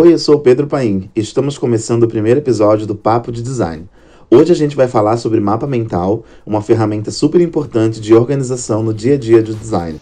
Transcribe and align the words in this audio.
Oi, 0.00 0.12
eu 0.14 0.18
sou 0.18 0.36
o 0.36 0.40
Pedro 0.40 0.66
Paim 0.66 1.10
e 1.14 1.20
estamos 1.20 1.58
começando 1.58 2.04
o 2.04 2.08
primeiro 2.08 2.40
episódio 2.40 2.86
do 2.86 2.94
Papo 2.94 3.30
de 3.30 3.42
Design. 3.42 3.88
Hoje 4.30 4.52
a 4.52 4.54
gente 4.54 4.76
vai 4.76 4.88
falar 4.88 5.16
sobre 5.16 5.40
mapa 5.40 5.66
mental, 5.66 6.24
uma 6.46 6.62
ferramenta 6.62 7.10
super 7.10 7.40
importante 7.40 8.00
de 8.00 8.14
organização 8.14 8.82
no 8.82 8.94
dia 8.94 9.14
a 9.14 9.18
dia 9.18 9.42
do 9.42 9.54
design. 9.54 10.00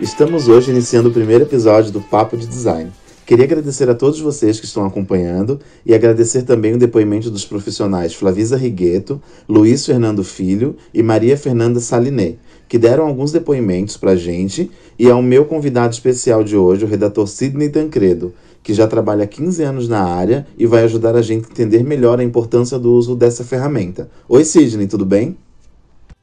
Estamos 0.00 0.48
hoje 0.48 0.70
iniciando 0.70 1.08
o 1.08 1.12
primeiro 1.12 1.44
episódio 1.44 1.90
do 1.90 2.00
Papo 2.00 2.36
de 2.36 2.46
Design. 2.46 2.92
Queria 3.30 3.44
agradecer 3.44 3.88
a 3.88 3.94
todos 3.94 4.18
vocês 4.18 4.58
que 4.58 4.66
estão 4.66 4.84
acompanhando 4.84 5.60
e 5.86 5.94
agradecer 5.94 6.42
também 6.42 6.74
o 6.74 6.78
depoimento 6.78 7.30
dos 7.30 7.44
profissionais 7.44 8.12
Flavisa 8.12 8.56
Rigueto, 8.56 9.22
Luiz 9.48 9.86
Fernando 9.86 10.24
Filho 10.24 10.76
e 10.92 11.00
Maria 11.00 11.36
Fernanda 11.36 11.78
Saliné, 11.78 12.38
que 12.68 12.76
deram 12.76 13.06
alguns 13.06 13.30
depoimentos 13.30 13.96
para 13.96 14.10
a 14.10 14.16
gente, 14.16 14.68
e 14.98 15.08
ao 15.08 15.22
meu 15.22 15.44
convidado 15.44 15.94
especial 15.94 16.42
de 16.42 16.56
hoje, 16.56 16.84
o 16.84 16.88
redator 16.88 17.28
Sidney 17.28 17.68
Tancredo, 17.68 18.34
que 18.64 18.74
já 18.74 18.88
trabalha 18.88 19.22
há 19.22 19.28
15 19.28 19.62
anos 19.62 19.88
na 19.88 20.02
área 20.02 20.44
e 20.58 20.66
vai 20.66 20.82
ajudar 20.82 21.14
a 21.14 21.22
gente 21.22 21.46
a 21.46 21.52
entender 21.52 21.84
melhor 21.84 22.18
a 22.18 22.24
importância 22.24 22.80
do 22.80 22.92
uso 22.92 23.14
dessa 23.14 23.44
ferramenta. 23.44 24.10
Oi, 24.28 24.44
Sidney, 24.44 24.88
tudo 24.88 25.06
bem? 25.06 25.38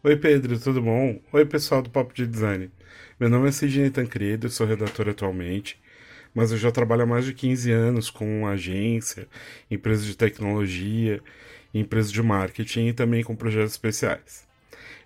Oi, 0.04 0.18
Pedro, 0.18 0.60
tudo 0.60 0.82
bom? 0.82 1.16
Oi, 1.32 1.46
pessoal 1.46 1.82
do 1.82 1.90
Papo 1.90 2.14
de 2.14 2.28
Design. 2.28 2.70
Meu 3.18 3.30
nome 3.30 3.48
é 3.48 3.52
Sidney 3.54 3.92
Tancredo, 3.92 4.50
sou 4.50 4.68
redator 4.68 5.08
atualmente 5.08 5.78
mas 6.34 6.52
eu 6.52 6.58
já 6.58 6.72
trabalho 6.72 7.04
há 7.04 7.06
mais 7.06 7.26
de 7.26 7.34
15 7.34 7.72
anos 7.72 8.10
com 8.10 8.48
agência, 8.48 9.28
empresas 9.70 10.06
de 10.06 10.16
tecnologia, 10.16 11.22
empresas 11.74 12.12
de 12.12 12.22
marketing 12.22 12.88
e 12.88 12.94
também 12.94 13.24
com 13.24 13.36
projetos 13.36 13.72
especiais. 13.72 14.46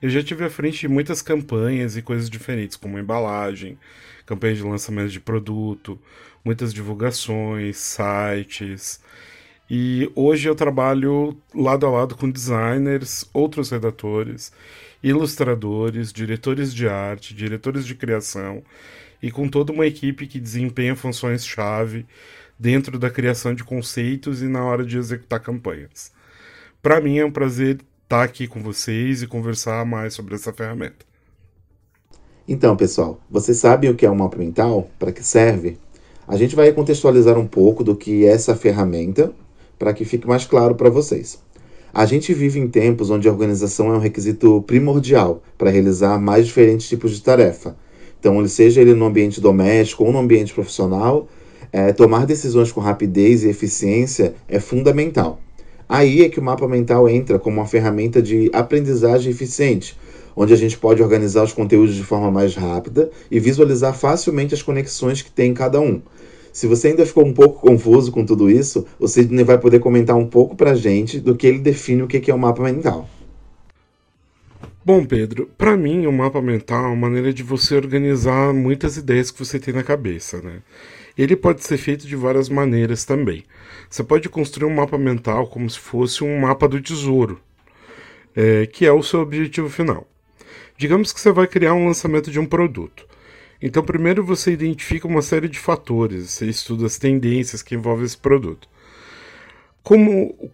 Eu 0.02 0.10
já 0.10 0.24
tive 0.24 0.44
à 0.44 0.50
frente 0.50 0.80
de 0.80 0.88
muitas 0.88 1.22
campanhas 1.22 1.96
e 1.96 2.02
coisas 2.02 2.30
diferentes, 2.30 2.76
como 2.76 2.98
embalagem, 2.98 3.78
campanha 4.26 4.56
de 4.56 4.64
lançamento 4.64 5.12
de 5.12 5.20
produto, 5.20 6.00
muitas 6.44 6.74
divulgações, 6.74 7.78
sites. 7.78 9.00
E 9.70 10.12
hoje 10.16 10.50
eu 10.50 10.56
trabalho 10.56 11.38
lado 11.54 11.86
a 11.86 11.90
lado 11.90 12.16
com 12.16 12.30
designers, 12.30 13.30
outros 13.32 13.70
redatores, 13.70 14.52
ilustradores, 15.04 16.12
diretores 16.12 16.74
de 16.74 16.88
arte, 16.88 17.34
diretores 17.34 17.86
de 17.86 17.96
criação 17.96 18.64
e 19.22 19.32
com 19.32 19.48
toda 19.48 19.72
uma 19.72 19.86
equipe 19.86 20.28
que 20.28 20.40
desempenha 20.40 20.96
funções-chave 20.96 22.06
dentro 22.58 23.00
da 23.00 23.10
criação 23.10 23.54
de 23.54 23.64
conceitos 23.64 24.42
e 24.42 24.48
na 24.48 24.64
hora 24.64 24.86
de 24.86 24.98
executar 24.98 25.40
campanhas. 25.40 26.12
Para 26.82 27.02
mim 27.02 27.18
é 27.18 27.26
um 27.26 27.32
prazer 27.32 27.80
estar 28.04 28.24
aqui 28.24 28.48
com 28.48 28.62
vocês 28.62 29.22
e 29.22 29.28
conversar 29.28 29.86
mais 29.86 30.14
sobre 30.14 30.36
essa 30.36 30.52
ferramenta. 30.52 31.06
Então, 32.48 32.76
pessoal, 32.76 33.22
vocês 33.30 33.58
sabem 33.58 33.90
o 33.90 33.96
que 33.96 34.06
é 34.06 34.12
um 34.12 34.16
mapa 34.16 34.38
mental? 34.38 34.90
Para 35.00 35.12
que 35.12 35.24
serve? 35.24 35.78
A 36.28 36.36
gente 36.36 36.56
vai 36.56 36.72
contextualizar 36.72 37.38
um 37.38 37.48
pouco 37.48 37.84
do 37.84 37.96
que 37.96 38.26
é 38.26 38.30
essa 38.30 38.56
ferramenta 38.56 39.34
para 39.78 39.94
que 39.94 40.06
fique 40.06 40.28
mais 40.28 40.46
claro 40.46 40.76
para 40.76 40.90
vocês. 40.90 41.40
A 41.94 42.06
gente 42.06 42.34
vive 42.34 42.60
em 42.60 42.68
tempos 42.68 43.10
onde 43.10 43.28
a 43.28 43.32
organização 43.32 43.94
é 43.94 43.98
um 43.98 44.00
requisito 44.00 44.62
primordial 44.62 45.44
para 45.58 45.70
realizar 45.70 46.20
mais 46.20 46.46
diferentes 46.46 46.88
tipos 46.88 47.12
de 47.12 47.22
tarefa, 47.22 47.76
então, 48.22 48.48
seja 48.48 48.82
ele 48.82 48.94
no 48.94 49.06
ambiente 49.06 49.42
doméstico 49.42 50.04
ou 50.04 50.12
no 50.12 50.20
ambiente 50.20 50.54
profissional, 50.54 51.28
é, 51.74 51.92
tomar 51.92 52.28
decisões 52.28 52.72
com 52.72 52.80
rapidez 52.80 53.44
e 53.44 53.50
eficiência 53.50 54.36
é 54.48 54.60
fundamental. 54.60 55.42
Aí 55.90 56.24
é 56.24 56.30
que 56.30 56.40
o 56.40 56.44
mapa 56.44 56.68
mental 56.68 57.10
entra 57.10 57.40
como 57.40 57.58
uma 57.58 57.66
ferramenta 57.66 58.22
de 58.22 58.52
aprendizagem 58.54 59.32
eficiente, 59.32 59.98
onde 60.36 60.54
a 60.54 60.56
gente 60.56 60.78
pode 60.78 61.02
organizar 61.02 61.44
os 61.44 61.52
conteúdos 61.52 61.96
de 61.96 62.04
forma 62.04 62.30
mais 62.30 62.54
rápida 62.54 63.10
e 63.32 63.40
visualizar 63.40 63.98
facilmente 63.98 64.54
as 64.54 64.62
conexões 64.62 65.24
que 65.24 65.32
tem 65.32 65.50
em 65.50 65.56
cada 65.56 65.82
um. 65.82 66.00
Se 66.54 66.68
você 66.68 66.90
ainda 66.90 67.08
ficou 67.08 67.26
um 67.26 67.34
pouco 67.34 67.60
confuso 67.60 68.12
com 68.12 68.24
tudo 68.24 68.52
isso, 68.52 68.86
o 69.00 69.08
Sidney 69.08 69.44
vai 69.44 69.58
poder 69.58 69.80
comentar 69.80 70.16
um 70.16 70.28
pouco 70.28 70.56
para 70.56 70.72
a 70.72 70.76
gente 70.76 71.20
do 71.20 71.36
que 71.36 71.48
ele 71.48 71.60
define 71.60 72.04
o 72.04 72.08
que 72.08 72.30
é 72.30 72.36
o 72.36 72.38
mapa 72.38 72.62
mental. 72.62 73.10
Bom, 74.84 75.06
Pedro, 75.06 75.46
para 75.60 75.78
mim 75.78 76.08
o 76.08 76.12
mapa 76.12 76.42
mental 76.42 76.86
é 76.86 76.88
uma 76.88 76.96
maneira 76.96 77.32
de 77.32 77.44
você 77.44 77.76
organizar 77.76 78.52
muitas 78.52 78.98
ideias 78.98 79.30
que 79.30 79.38
você 79.38 79.60
tem 79.60 79.72
na 79.72 79.84
cabeça, 79.84 80.42
né? 80.42 80.64
Ele 81.16 81.36
pode 81.36 81.64
ser 81.64 81.78
feito 81.78 82.08
de 82.08 82.16
várias 82.16 82.50
maneiras 82.50 83.06
também. 83.06 83.44
Você 83.88 84.04
pode 84.04 84.28
construir 84.28 84.66
um 84.66 84.74
mapa 84.74 84.98
mental 84.98 85.46
como 85.46 85.70
se 85.70 85.78
fosse 85.78 86.24
um 86.24 86.40
mapa 86.40 86.68
do 86.68 86.82
tesouro, 86.82 87.40
é, 88.36 88.66
que 88.66 88.84
é 88.84 88.92
o 88.92 89.04
seu 89.04 89.20
objetivo 89.20 89.70
final. 89.70 90.08
Digamos 90.80 91.14
que 91.14 91.20
você 91.20 91.32
vai 91.32 91.46
criar 91.46 91.76
um 91.76 91.86
lançamento 91.86 92.32
de 92.32 92.40
um 92.40 92.46
produto. 92.48 93.06
Então, 93.62 93.84
primeiro 93.84 94.26
você 94.26 94.52
identifica 94.52 95.08
uma 95.08 95.22
série 95.22 95.48
de 95.48 95.60
fatores, 95.60 96.32
você 96.32 96.48
estuda 96.48 96.88
as 96.88 96.98
tendências 96.98 97.62
que 97.62 97.76
envolvem 97.76 98.06
esse 98.06 98.18
produto. 98.18 98.68
Como, 99.84 100.52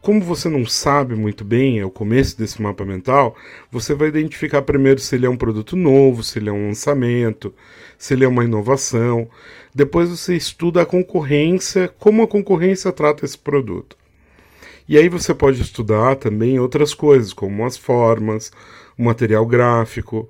como 0.00 0.20
você 0.20 0.48
não 0.48 0.66
sabe 0.66 1.14
muito 1.14 1.44
bem, 1.44 1.78
é 1.78 1.84
o 1.84 1.90
começo 1.90 2.36
desse 2.38 2.60
mapa 2.60 2.84
mental, 2.84 3.36
você 3.70 3.94
vai 3.94 4.08
identificar 4.08 4.62
primeiro 4.62 5.00
se 5.00 5.14
ele 5.14 5.26
é 5.26 5.30
um 5.30 5.36
produto 5.36 5.76
novo, 5.76 6.22
se 6.22 6.38
ele 6.38 6.48
é 6.48 6.52
um 6.52 6.68
lançamento, 6.68 7.54
se 7.96 8.14
ele 8.14 8.24
é 8.24 8.28
uma 8.28 8.44
inovação. 8.44 9.28
Depois 9.74 10.08
você 10.08 10.36
estuda 10.36 10.82
a 10.82 10.86
concorrência, 10.86 11.88
como 11.98 12.22
a 12.22 12.28
concorrência 12.28 12.92
trata 12.92 13.24
esse 13.24 13.38
produto. 13.38 13.96
E 14.88 14.96
aí 14.96 15.08
você 15.08 15.34
pode 15.34 15.60
estudar 15.60 16.16
também 16.16 16.58
outras 16.58 16.94
coisas, 16.94 17.32
como 17.32 17.64
as 17.64 17.76
formas, 17.76 18.50
o 18.98 19.04
material 19.04 19.44
gráfico. 19.46 20.28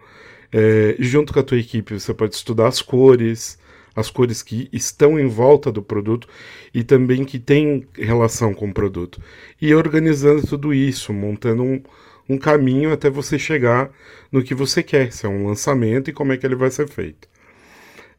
É, 0.51 0.97
junto 0.99 1.33
com 1.33 1.41
a 1.41 1.43
tua 1.43 1.59
equipe, 1.59 1.99
você 1.99 2.13
pode 2.15 2.35
estudar 2.35 2.69
as 2.69 2.83
cores, 2.83 3.59
as 3.99 4.11
cores 4.11 4.43
que 4.43 4.69
estão 4.73 5.19
em 5.19 5.27
volta 5.27 5.73
do 5.73 5.83
produto 5.83 6.29
e 6.73 6.85
também 6.85 7.25
que 7.25 7.39
têm 7.39 7.87
relação 7.95 8.55
com 8.55 8.69
o 8.69 8.73
produto. 8.73 9.21
E 9.61 9.75
organizando 9.75 10.47
tudo 10.47 10.73
isso, 10.73 11.13
montando 11.13 11.63
um, 11.63 11.83
um 12.29 12.39
caminho 12.39 12.93
até 12.93 13.11
você 13.11 13.39
chegar 13.39 13.91
no 14.31 14.43
que 14.43 14.55
você 14.55 14.83
quer, 14.83 15.13
se 15.13 15.27
é 15.27 15.29
um 15.29 15.47
lançamento 15.47 16.09
e 16.09 16.13
como 16.13 16.33
é 16.33 16.37
que 16.37 16.47
ele 16.47 16.55
vai 16.55 16.71
ser 16.71 16.89
feito. 16.89 17.29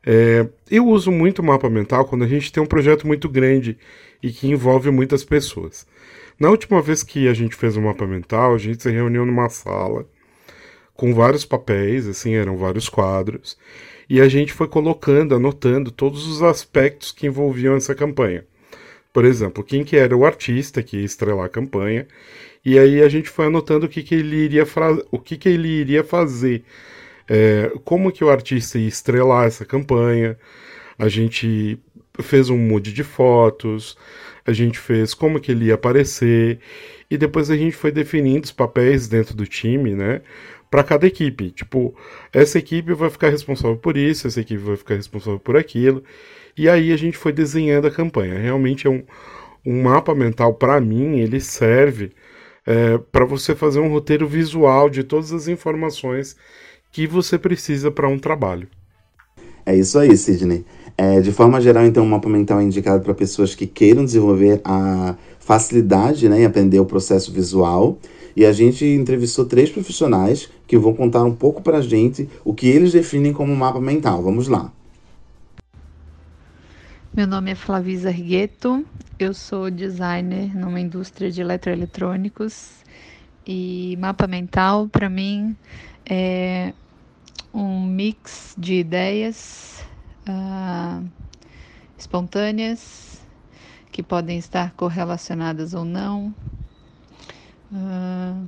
É, 0.05 0.47
eu 0.69 0.87
uso 0.87 1.11
muito 1.11 1.39
o 1.39 1.45
mapa 1.45 1.69
mental 1.69 2.05
quando 2.05 2.23
a 2.23 2.27
gente 2.27 2.51
tem 2.51 2.61
um 2.61 2.67
projeto 2.67 3.05
muito 3.07 3.29
grande 3.29 3.77
e 4.21 4.31
que 4.31 4.47
envolve 4.47 4.91
muitas 4.91 5.23
pessoas. 5.23 5.87
Na 6.39 6.49
última 6.49 6.81
vez 6.81 7.03
que 7.03 7.27
a 7.27 7.33
gente 7.33 7.55
fez 7.55 7.75
o 7.75 7.79
um 7.79 7.83
mapa 7.83 8.07
mental, 8.07 8.53
a 8.53 8.57
gente 8.57 8.81
se 8.81 8.91
reuniu 8.91 9.25
numa 9.25 9.49
sala 9.49 10.05
com 10.93 11.13
vários 11.13 11.45
papéis, 11.45 12.07
assim, 12.07 12.33
eram 12.33 12.57
vários 12.57 12.89
quadros, 12.89 13.57
e 14.09 14.19
a 14.19 14.27
gente 14.27 14.51
foi 14.51 14.67
colocando, 14.67 15.35
anotando 15.35 15.91
todos 15.91 16.27
os 16.27 16.41
aspectos 16.41 17.11
que 17.11 17.27
envolviam 17.27 17.75
essa 17.75 17.93
campanha. 17.93 18.43
Por 19.13 19.25
exemplo, 19.25 19.63
quem 19.63 19.83
que 19.83 19.97
era 19.97 20.15
o 20.15 20.25
artista 20.25 20.81
que 20.81 20.97
ia 20.97 21.05
estrelar 21.05 21.45
a 21.45 21.49
campanha, 21.49 22.07
e 22.65 22.77
aí 22.77 23.01
a 23.01 23.09
gente 23.09 23.29
foi 23.29 23.45
anotando 23.45 23.85
o 23.85 23.89
que, 23.89 24.03
que 24.03 24.15
ele 24.15 24.35
iria 24.37 24.65
o 25.11 25.19
que, 25.19 25.37
que 25.37 25.49
ele 25.49 25.67
iria 25.67 26.03
fazer, 26.03 26.63
é, 27.27 27.71
como 27.85 28.11
que 28.11 28.23
o 28.23 28.29
artista 28.29 28.79
ia 28.79 28.87
estrelar 28.87 29.45
essa 29.47 29.65
campanha. 29.65 30.37
A 30.97 31.07
gente 31.07 31.79
fez 32.21 32.49
um 32.49 32.57
mood 32.57 32.91
de 32.91 33.03
fotos, 33.03 33.97
a 34.45 34.51
gente 34.51 34.79
fez 34.79 35.13
como 35.13 35.39
que 35.39 35.51
ele 35.51 35.65
ia 35.65 35.75
aparecer 35.75 36.59
e 37.09 37.17
depois 37.17 37.49
a 37.49 37.57
gente 37.57 37.75
foi 37.75 37.91
definindo 37.91 38.45
os 38.45 38.51
papéis 38.51 39.07
dentro 39.07 39.35
do 39.35 39.45
time, 39.45 39.95
né? 39.95 40.21
Para 40.69 40.83
cada 40.83 41.07
equipe. 41.07 41.51
Tipo, 41.51 41.95
essa 42.31 42.57
equipe 42.59 42.93
vai 42.93 43.09
ficar 43.09 43.29
responsável 43.29 43.77
por 43.77 43.97
isso, 43.97 44.27
essa 44.27 44.41
equipe 44.41 44.61
vai 44.61 44.75
ficar 44.77 44.95
responsável 44.95 45.39
por 45.39 45.57
aquilo. 45.57 46.03
E 46.57 46.69
aí 46.69 46.91
a 46.91 46.97
gente 46.97 47.17
foi 47.17 47.31
desenhando 47.31 47.87
a 47.87 47.91
campanha. 47.91 48.37
Realmente 48.37 48.87
é 48.87 48.89
um, 48.89 49.03
um 49.65 49.81
mapa 49.83 50.13
mental, 50.15 50.53
para 50.53 50.79
mim, 50.79 51.19
ele 51.19 51.39
serve 51.39 52.11
é, 52.65 52.97
para 53.11 53.25
você 53.25 53.55
fazer 53.55 53.79
um 53.79 53.89
roteiro 53.89 54.27
visual 54.27 54.89
de 54.89 55.03
todas 55.03 55.31
as 55.31 55.47
informações 55.47 56.35
que 56.91 57.07
você 57.07 57.37
precisa 57.37 57.91
para 57.91 58.07
um 58.07 58.19
trabalho. 58.19 58.67
É 59.65 59.75
isso 59.75 59.97
aí, 59.99 60.15
Sidney. 60.15 60.65
É, 60.97 61.21
de 61.21 61.31
forma 61.31 61.61
geral, 61.61 61.85
então, 61.85 62.03
o 62.03 62.07
mapa 62.07 62.27
mental 62.27 62.59
é 62.59 62.63
indicado 62.63 63.03
para 63.03 63.13
pessoas 63.13 63.55
que 63.55 63.65
queiram 63.65 64.03
desenvolver 64.03 64.59
a 64.65 65.15
facilidade 65.39 66.27
né, 66.27 66.41
em 66.41 66.45
aprender 66.45 66.79
o 66.79 66.85
processo 66.85 67.31
visual 67.31 67.97
e 68.35 68.45
a 68.45 68.51
gente 68.51 68.85
entrevistou 68.85 69.45
três 69.45 69.69
profissionais 69.69 70.49
que 70.67 70.77
vão 70.77 70.93
contar 70.93 71.23
um 71.23 71.33
pouco 71.33 71.61
para 71.61 71.77
a 71.77 71.81
gente 71.81 72.29
o 72.45 72.53
que 72.53 72.67
eles 72.67 72.91
definem 72.91 73.33
como 73.33 73.55
mapa 73.55 73.79
mental. 73.79 74.21
Vamos 74.21 74.47
lá. 74.47 74.71
Meu 77.13 77.25
nome 77.25 77.51
é 77.51 77.55
Flavisa 77.55 78.11
Rigueto, 78.11 78.85
eu 79.17 79.33
sou 79.33 79.71
designer 79.71 80.55
numa 80.55 80.79
indústria 80.79 81.31
de 81.31 81.41
eletroeletrônicos 81.41 82.69
e 83.45 83.97
mapa 83.99 84.27
mental 84.27 84.87
para 84.87 85.09
mim 85.09 85.55
é 86.05 86.71
um 87.53 87.85
mix 87.85 88.55
de 88.57 88.75
ideias 88.75 89.83
uh, 90.27 91.07
espontâneas, 91.97 93.21
que 93.91 94.03
podem 94.03 94.37
estar 94.37 94.73
correlacionadas 94.73 95.73
ou 95.73 95.83
não, 95.83 96.33
uh, 97.71 98.47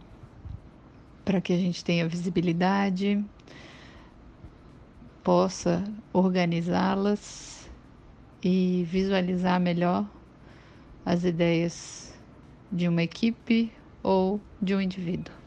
para 1.26 1.42
que 1.42 1.54
a 1.54 1.58
gente 1.58 1.84
tenha 1.84 2.08
visibilidade, 2.08 3.24
possa 5.24 5.84
organizá-las 6.14 7.70
e 8.44 8.84
visualizar 8.90 9.60
melhor 9.60 10.06
as 11.06 11.24
ideias 11.24 12.14
de 12.72 12.88
uma 12.88 13.04
equipe 13.04 13.72
ou 14.04 14.40
de 14.62 14.76
um 14.76 14.82
indivíduo. 14.82 15.41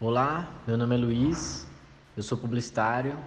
Olá, 0.00 0.48
meu 0.64 0.78
nome 0.78 0.94
é 0.94 0.98
Luiz, 0.98 1.66
eu 2.16 2.22
sou 2.22 2.38
publicitário, 2.38 3.18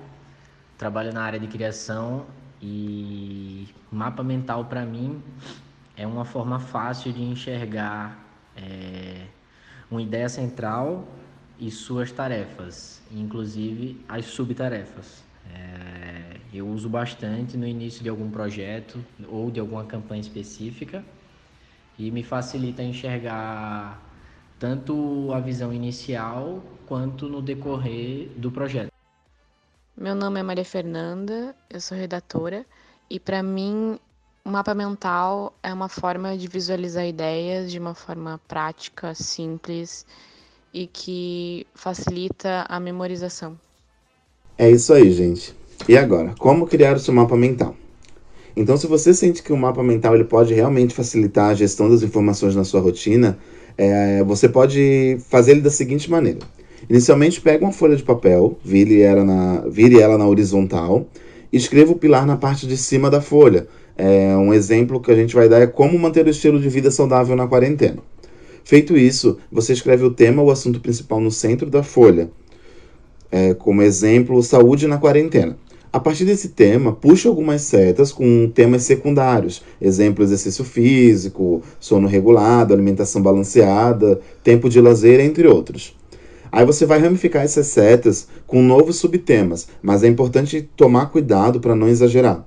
trabalho 0.77 1.11
na 1.11 1.21
área 1.21 1.37
de 1.37 1.45
criação 1.45 2.25
e 2.61 3.67
mapa 3.91 4.23
mental 4.23 4.63
para 4.63 4.85
mim 4.85 5.21
é 5.97 6.07
uma 6.07 6.23
forma 6.23 6.59
fácil 6.61 7.11
de 7.11 7.21
enxergar 7.21 8.17
é, 8.55 9.25
uma 9.91 10.01
ideia 10.01 10.29
central 10.29 11.05
e 11.59 11.69
suas 11.69 12.09
tarefas, 12.09 13.01
inclusive 13.11 14.05
as 14.07 14.27
subtarefas. 14.27 15.25
É, 15.53 16.37
eu 16.53 16.65
uso 16.69 16.87
bastante 16.87 17.57
no 17.57 17.67
início 17.67 18.01
de 18.01 18.07
algum 18.07 18.31
projeto 18.31 19.03
ou 19.27 19.51
de 19.51 19.59
alguma 19.59 19.83
campanha 19.83 20.21
específica 20.21 21.03
e 21.99 22.09
me 22.11 22.23
facilita 22.23 22.81
enxergar 22.81 24.10
tanto 24.61 25.31
a 25.33 25.39
visão 25.39 25.73
inicial 25.73 26.61
quanto 26.85 27.27
no 27.27 27.41
decorrer 27.41 28.29
do 28.37 28.51
projeto. 28.51 28.91
Meu 29.97 30.13
nome 30.13 30.39
é 30.39 30.43
Maria 30.43 30.63
Fernanda, 30.63 31.55
eu 31.67 31.81
sou 31.81 31.97
redatora 31.97 32.63
e 33.09 33.19
para 33.19 33.41
mim 33.41 33.97
o 34.45 34.49
mapa 34.49 34.75
mental 34.75 35.51
é 35.63 35.73
uma 35.73 35.89
forma 35.89 36.37
de 36.37 36.47
visualizar 36.47 37.07
ideias 37.07 37.71
de 37.71 37.79
uma 37.79 37.95
forma 37.95 38.39
prática, 38.47 39.15
simples 39.15 40.05
e 40.71 40.85
que 40.85 41.65
facilita 41.73 42.63
a 42.69 42.79
memorização. 42.79 43.59
É 44.59 44.69
isso 44.69 44.93
aí, 44.93 45.11
gente. 45.11 45.55
E 45.89 45.97
agora, 45.97 46.35
como 46.37 46.67
criar 46.67 46.95
o 46.95 46.99
seu 46.99 47.15
mapa 47.15 47.35
mental? 47.35 47.75
Então, 48.55 48.77
se 48.77 48.85
você 48.85 49.11
sente 49.11 49.41
que 49.41 49.51
o 49.51 49.57
mapa 49.57 49.81
mental 49.81 50.13
ele 50.13 50.25
pode 50.25 50.53
realmente 50.53 50.93
facilitar 50.93 51.49
a 51.49 51.55
gestão 51.55 51.89
das 51.89 52.03
informações 52.03 52.55
na 52.55 52.63
sua 52.63 52.81
rotina, 52.81 53.39
é, 53.77 54.23
você 54.23 54.47
pode 54.49 55.17
fazer 55.29 55.51
ele 55.51 55.61
da 55.61 55.69
seguinte 55.69 56.09
maneira. 56.09 56.39
Inicialmente, 56.89 57.39
pega 57.39 57.63
uma 57.63 57.71
folha 57.71 57.95
de 57.95 58.03
papel, 58.03 58.57
vire 58.63 59.01
ela 59.01 59.23
na, 59.23 59.63
vire 59.67 59.99
ela 59.99 60.17
na 60.17 60.27
horizontal 60.27 61.07
escreva 61.51 61.91
o 61.91 61.97
pilar 61.97 62.25
na 62.25 62.37
parte 62.37 62.65
de 62.65 62.77
cima 62.77 63.09
da 63.09 63.21
folha. 63.21 63.67
É, 63.97 64.35
um 64.37 64.53
exemplo 64.53 65.01
que 65.01 65.11
a 65.11 65.15
gente 65.15 65.35
vai 65.35 65.49
dar 65.49 65.61
é 65.61 65.67
como 65.67 65.99
manter 65.99 66.25
o 66.25 66.29
estilo 66.29 66.59
de 66.59 66.69
vida 66.69 66.89
saudável 66.89 67.35
na 67.35 67.47
quarentena. 67.47 67.97
Feito 68.63 68.95
isso, 68.95 69.37
você 69.51 69.73
escreve 69.73 70.03
o 70.03 70.11
tema 70.11 70.41
ou 70.41 70.51
assunto 70.51 70.79
principal 70.79 71.19
no 71.19 71.31
centro 71.31 71.69
da 71.69 71.83
folha. 71.83 72.29
É, 73.31 73.53
como 73.53 73.81
exemplo, 73.81 74.41
saúde 74.41 74.87
na 74.87 74.97
quarentena. 74.97 75.57
A 75.93 75.99
partir 75.99 76.23
desse 76.23 76.49
tema, 76.49 76.93
puxe 76.93 77.27
algumas 77.27 77.63
setas 77.63 78.11
com 78.11 78.49
temas 78.49 78.83
secundários. 78.83 79.61
Exemplo, 79.81 80.23
exercício 80.23 80.63
físico, 80.63 81.61
sono 81.79 82.07
regulado, 82.07 82.73
alimentação 82.73 83.21
balanceada, 83.21 84.21
tempo 84.41 84.69
de 84.69 84.79
lazer, 84.79 85.19
entre 85.19 85.47
outros. 85.47 85.93
Aí 86.49 86.65
você 86.65 86.85
vai 86.85 86.99
ramificar 86.99 87.43
essas 87.43 87.67
setas 87.67 88.27
com 88.47 88.61
novos 88.61 88.97
subtemas, 88.97 89.67
mas 89.81 90.03
é 90.03 90.07
importante 90.07 90.69
tomar 90.77 91.07
cuidado 91.07 91.59
para 91.59 91.75
não 91.75 91.89
exagerar 91.89 92.45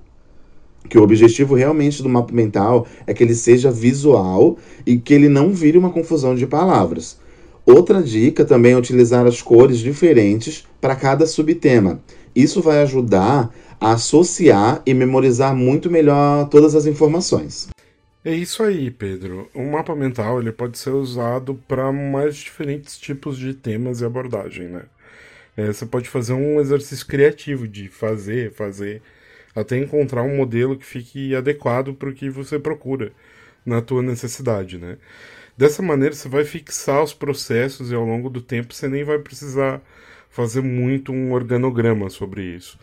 que 0.88 0.98
o 0.98 1.02
objetivo 1.02 1.54
realmente 1.54 2.02
do 2.02 2.08
mapa 2.08 2.32
mental 2.32 2.86
é 3.06 3.14
que 3.14 3.22
ele 3.22 3.34
seja 3.34 3.70
visual 3.70 4.58
e 4.86 4.98
que 4.98 5.14
ele 5.14 5.28
não 5.28 5.50
vire 5.50 5.78
uma 5.78 5.90
confusão 5.90 6.34
de 6.34 6.46
palavras. 6.46 7.18
Outra 7.66 8.02
dica 8.02 8.44
também 8.44 8.72
é 8.72 8.76
utilizar 8.76 9.26
as 9.26 9.40
cores 9.40 9.78
diferentes 9.78 10.64
para 10.80 10.94
cada 10.94 11.26
subtema. 11.26 12.00
Isso 12.34 12.60
vai 12.60 12.82
ajudar 12.82 13.54
a 13.80 13.92
associar 13.92 14.82
e 14.84 14.92
memorizar 14.92 15.54
muito 15.54 15.90
melhor 15.90 16.48
todas 16.48 16.74
as 16.74 16.86
informações. 16.86 17.68
É 18.24 18.32
isso 18.32 18.62
aí, 18.62 18.90
Pedro. 18.90 19.50
O 19.54 19.62
mapa 19.62 19.94
mental 19.94 20.40
ele 20.40 20.50
pode 20.50 20.78
ser 20.78 20.90
usado 20.90 21.54
para 21.68 21.92
mais 21.92 22.36
diferentes 22.36 22.98
tipos 22.98 23.36
de 23.36 23.52
temas 23.52 24.00
e 24.00 24.04
abordagem, 24.04 24.68
né? 24.68 24.84
É, 25.56 25.66
você 25.66 25.86
pode 25.86 26.08
fazer 26.08 26.32
um 26.32 26.58
exercício 26.60 27.06
criativo 27.06 27.68
de 27.68 27.88
fazer, 27.88 28.52
fazer, 28.52 29.02
até 29.54 29.76
encontrar 29.76 30.22
um 30.22 30.36
modelo 30.36 30.76
que 30.76 30.84
fique 30.84 31.34
adequado 31.36 31.94
para 31.94 32.08
o 32.08 32.14
que 32.14 32.28
você 32.30 32.58
procura 32.58 33.12
na 33.64 33.80
tua 33.80 34.02
necessidade, 34.02 34.78
né? 34.78 34.96
Dessa 35.56 35.82
maneira 35.82 36.14
você 36.14 36.28
vai 36.28 36.44
fixar 36.44 37.02
os 37.02 37.14
processos 37.14 37.90
e 37.90 37.94
ao 37.94 38.04
longo 38.04 38.28
do 38.28 38.40
tempo 38.40 38.74
você 38.74 38.88
nem 38.88 39.04
vai 39.04 39.18
precisar 39.18 39.80
fazer 40.34 40.62
muito 40.62 41.12
um 41.12 41.32
organograma 41.32 42.10
sobre 42.10 42.42
isso. 42.42 42.76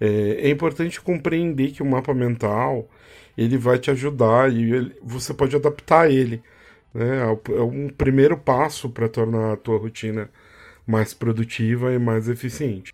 É, 0.00 0.48
é 0.48 0.50
importante 0.50 1.00
compreender 1.00 1.70
que 1.70 1.80
o 1.80 1.86
mapa 1.86 2.12
mental 2.12 2.88
ele 3.36 3.56
vai 3.56 3.78
te 3.78 3.88
ajudar 3.88 4.52
e 4.52 4.72
ele, 4.72 4.96
você 5.00 5.32
pode 5.32 5.54
adaptar 5.54 6.10
ele. 6.10 6.42
Né? 6.92 7.22
É 7.50 7.62
um 7.62 7.88
primeiro 7.88 8.36
passo 8.36 8.90
para 8.90 9.08
tornar 9.08 9.52
a 9.52 9.56
tua 9.56 9.78
rotina 9.78 10.28
mais 10.84 11.14
produtiva 11.14 11.92
e 11.92 12.00
mais 12.00 12.28
eficiente. 12.28 12.92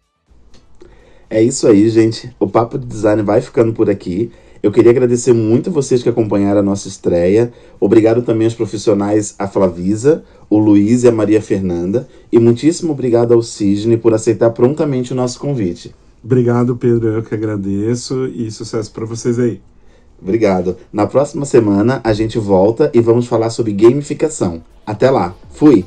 É 1.30 1.42
isso 1.42 1.66
aí, 1.66 1.88
gente. 1.88 2.30
O 2.38 2.46
Papo 2.46 2.78
de 2.78 2.86
Design 2.86 3.22
vai 3.22 3.40
ficando 3.40 3.72
por 3.72 3.88
aqui. 3.88 4.30
Eu 4.64 4.72
queria 4.72 4.92
agradecer 4.92 5.34
muito 5.34 5.68
a 5.68 5.72
vocês 5.74 6.02
que 6.02 6.08
acompanharam 6.08 6.60
a 6.60 6.62
nossa 6.62 6.88
estreia. 6.88 7.52
Obrigado 7.78 8.22
também 8.22 8.46
aos 8.46 8.54
profissionais, 8.54 9.34
a 9.38 9.46
Flavisa, 9.46 10.24
o 10.48 10.56
Luiz 10.56 11.02
e 11.02 11.08
a 11.08 11.12
Maria 11.12 11.42
Fernanda. 11.42 12.08
E 12.32 12.38
muitíssimo 12.38 12.92
obrigado 12.92 13.34
ao 13.34 13.42
Cisne 13.42 13.98
por 13.98 14.14
aceitar 14.14 14.48
prontamente 14.52 15.12
o 15.12 15.14
nosso 15.14 15.38
convite. 15.38 15.94
Obrigado, 16.24 16.74
Pedro. 16.76 17.08
Eu 17.08 17.22
que 17.22 17.34
agradeço 17.34 18.24
e 18.28 18.50
sucesso 18.50 18.90
para 18.90 19.04
vocês 19.04 19.38
aí. 19.38 19.60
Obrigado. 20.18 20.78
Na 20.90 21.06
próxima 21.06 21.44
semana 21.44 22.00
a 22.02 22.14
gente 22.14 22.38
volta 22.38 22.90
e 22.94 23.02
vamos 23.02 23.26
falar 23.26 23.50
sobre 23.50 23.70
gamificação. 23.70 24.62
Até 24.86 25.10
lá. 25.10 25.34
Fui! 25.50 25.84